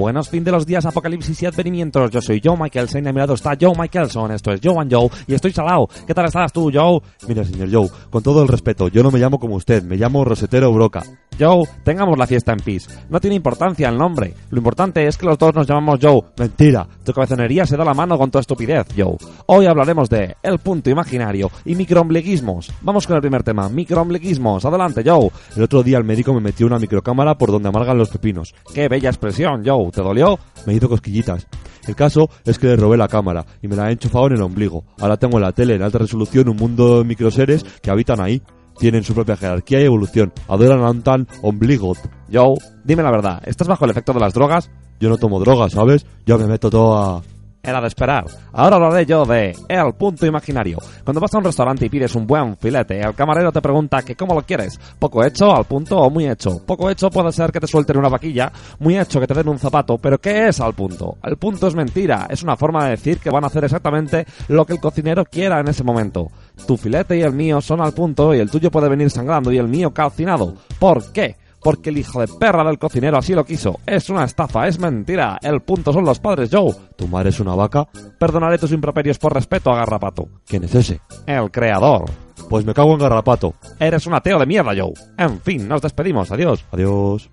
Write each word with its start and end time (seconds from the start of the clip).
buenos 0.00 0.30
fin 0.30 0.42
de 0.42 0.50
los 0.50 0.64
días, 0.64 0.86
apocalipsis 0.86 1.42
y 1.42 1.46
advenimientos. 1.46 2.10
Yo 2.10 2.22
soy 2.22 2.40
Joe 2.42 2.56
Michaelson, 2.56 3.06
a 3.06 3.12
mi 3.12 3.18
lado 3.18 3.34
está 3.34 3.56
Joe 3.60 3.74
Michaelson, 3.78 4.32
esto 4.32 4.50
es 4.50 4.60
Joe 4.64 4.80
and 4.80 4.92
Joe, 4.92 5.10
y 5.26 5.34
estoy 5.34 5.52
salado. 5.52 5.88
¿Qué 6.06 6.14
tal 6.14 6.24
estás 6.24 6.52
tú, 6.52 6.70
Joe? 6.72 7.00
Mira, 7.28 7.44
señor 7.44 7.68
Joe, 7.70 7.88
con 8.08 8.22
todo 8.22 8.42
el 8.42 8.48
respeto, 8.48 8.88
yo 8.88 9.02
no 9.02 9.10
me 9.10 9.18
llamo 9.18 9.38
como 9.38 9.56
usted, 9.56 9.82
me 9.82 9.96
llamo 9.96 10.24
Rosetero 10.24 10.72
Broca. 10.72 11.02
Joe, 11.40 11.64
tengamos 11.84 12.18
la 12.18 12.26
fiesta 12.26 12.52
en 12.52 12.58
peace. 12.58 12.90
No 13.08 13.18
tiene 13.18 13.36
importancia 13.36 13.88
el 13.88 13.96
nombre. 13.96 14.34
Lo 14.50 14.58
importante 14.58 15.06
es 15.06 15.16
que 15.16 15.24
los 15.24 15.38
dos 15.38 15.54
nos 15.54 15.66
llamamos 15.66 15.98
Joe. 16.02 16.20
Mentira. 16.36 16.86
Tu 17.02 17.14
cabezonería 17.14 17.64
se 17.64 17.78
da 17.78 17.84
la 17.84 17.94
mano 17.94 18.18
con 18.18 18.30
tu 18.30 18.38
estupidez, 18.38 18.86
Joe. 18.94 19.16
Hoy 19.46 19.64
hablaremos 19.64 20.10
de 20.10 20.36
el 20.42 20.58
punto 20.58 20.90
imaginario 20.90 21.50
y 21.64 21.76
microombliguismos. 21.76 22.70
Vamos 22.82 23.06
con 23.06 23.16
el 23.16 23.22
primer 23.22 23.42
tema, 23.42 23.70
microombliguismos. 23.70 24.66
Adelante, 24.66 25.02
Joe. 25.02 25.30
El 25.56 25.62
otro 25.62 25.82
día 25.82 25.96
el 25.96 26.04
médico 26.04 26.34
me 26.34 26.40
metió 26.40 26.66
una 26.66 26.78
microcámara 26.78 27.38
por 27.38 27.50
donde 27.50 27.70
amargan 27.70 27.96
los 27.96 28.10
pepinos. 28.10 28.54
Qué 28.74 28.88
bella 28.88 29.08
expresión, 29.08 29.62
Joe. 29.64 29.90
¿Te 29.92 30.02
dolió? 30.02 30.38
Me 30.66 30.74
hizo 30.74 30.90
cosquillitas. 30.90 31.46
El 31.88 31.96
caso 31.96 32.28
es 32.44 32.58
que 32.58 32.66
le 32.66 32.76
robé 32.76 32.98
la 32.98 33.08
cámara 33.08 33.46
y 33.62 33.68
me 33.68 33.76
la 33.76 33.88
he 33.88 33.92
enchufado 33.92 34.26
en 34.26 34.34
el 34.34 34.42
ombligo. 34.42 34.84
Ahora 34.98 35.16
tengo 35.16 35.38
en 35.38 35.44
la 35.44 35.52
tele 35.52 35.74
en 35.74 35.82
alta 35.82 35.96
resolución 35.96 36.50
un 36.50 36.56
mundo 36.56 36.98
de 36.98 37.04
microseres 37.04 37.64
que 37.80 37.90
habitan 37.90 38.20
ahí. 38.20 38.42
Tienen 38.80 39.04
su 39.04 39.14
propia 39.14 39.36
jerarquía 39.36 39.82
y 39.82 39.84
evolución. 39.84 40.32
Adoran 40.48 40.82
a 40.82 40.90
un 40.90 41.02
tan 41.02 41.28
ombligo. 41.42 41.92
Joe, 42.32 42.56
dime 42.82 43.02
la 43.02 43.10
verdad, 43.10 43.42
¿estás 43.44 43.68
bajo 43.68 43.84
el 43.84 43.90
efecto 43.90 44.14
de 44.14 44.20
las 44.20 44.32
drogas? 44.32 44.70
Yo 44.98 45.10
no 45.10 45.18
tomo 45.18 45.38
drogas, 45.38 45.72
¿sabes? 45.72 46.06
Yo 46.24 46.38
me 46.38 46.46
meto 46.46 46.70
todo 46.70 46.96
a... 46.96 47.22
Era 47.62 47.82
de 47.82 47.88
esperar. 47.88 48.24
Ahora 48.54 48.76
hablaré 48.76 49.04
yo 49.04 49.26
de 49.26 49.54
el 49.68 49.92
punto 49.98 50.24
imaginario. 50.24 50.78
Cuando 51.04 51.20
vas 51.20 51.34
a 51.34 51.38
un 51.38 51.44
restaurante 51.44 51.84
y 51.84 51.90
pides 51.90 52.14
un 52.14 52.26
buen 52.26 52.56
filete, 52.56 53.00
el 53.00 53.14
camarero 53.14 53.52
te 53.52 53.60
pregunta 53.60 54.00
que 54.00 54.16
cómo 54.16 54.34
lo 54.34 54.40
quieres. 54.42 54.80
Poco 54.98 55.22
hecho, 55.22 55.54
al 55.54 55.66
punto 55.66 55.98
o 55.98 56.08
muy 56.08 56.26
hecho. 56.26 56.64
Poco 56.64 56.88
hecho 56.88 57.10
puede 57.10 57.32
ser 57.32 57.52
que 57.52 57.60
te 57.60 57.66
suelten 57.66 57.98
una 57.98 58.08
vaquilla, 58.08 58.50
muy 58.78 58.98
hecho 58.98 59.20
que 59.20 59.26
te 59.26 59.34
den 59.34 59.48
un 59.48 59.58
zapato, 59.58 59.98
pero 59.98 60.16
¿qué 60.16 60.48
es 60.48 60.58
al 60.58 60.72
punto? 60.72 61.18
El 61.22 61.36
punto 61.36 61.66
es 61.66 61.74
mentira, 61.74 62.26
es 62.30 62.42
una 62.42 62.56
forma 62.56 62.84
de 62.84 62.92
decir 62.92 63.18
que 63.18 63.28
van 63.28 63.44
a 63.44 63.48
hacer 63.48 63.64
exactamente 63.64 64.24
lo 64.48 64.64
que 64.64 64.72
el 64.72 64.80
cocinero 64.80 65.26
quiera 65.26 65.60
en 65.60 65.68
ese 65.68 65.84
momento. 65.84 66.28
Tu 66.66 66.76
filete 66.76 67.18
y 67.18 67.22
el 67.22 67.32
mío 67.32 67.60
son 67.60 67.80
al 67.80 67.92
punto 67.92 68.34
y 68.34 68.38
el 68.38 68.50
tuyo 68.50 68.70
puede 68.70 68.88
venir 68.88 69.10
sangrando 69.10 69.50
y 69.52 69.58
el 69.58 69.68
mío 69.68 69.92
calcinado. 69.92 70.54
¿Por 70.78 71.12
qué? 71.12 71.36
porque 71.62 71.90
el 71.90 71.98
hijo 71.98 72.20
de 72.20 72.28
perra 72.28 72.64
del 72.64 72.78
cocinero 72.78 73.18
así 73.18 73.34
lo 73.34 73.44
quiso. 73.44 73.80
Es 73.86 74.10
una 74.10 74.24
estafa, 74.24 74.66
es 74.66 74.78
mentira. 74.78 75.38
El 75.42 75.60
punto 75.60 75.92
son 75.92 76.04
los 76.04 76.18
padres, 76.18 76.50
Joe. 76.52 76.74
¿Tu 76.96 77.06
madre 77.06 77.30
es 77.30 77.40
una 77.40 77.54
vaca? 77.54 77.86
Perdonaré 78.18 78.58
tus 78.58 78.72
improperios 78.72 79.18
por 79.18 79.34
respeto 79.34 79.70
a 79.70 79.76
Garrapato. 79.76 80.28
¿Quién 80.46 80.64
es 80.64 80.74
ese? 80.74 81.00
El 81.26 81.50
creador. 81.50 82.10
Pues 82.48 82.64
me 82.64 82.74
cago 82.74 82.92
en 82.92 82.98
Garrapato. 82.98 83.54
Eres 83.78 84.06
un 84.06 84.14
ateo 84.14 84.38
de 84.38 84.46
mierda, 84.46 84.72
Joe. 84.76 84.92
En 85.18 85.40
fin, 85.40 85.68
nos 85.68 85.82
despedimos. 85.82 86.32
Adiós. 86.32 86.64
Adiós. 86.72 87.30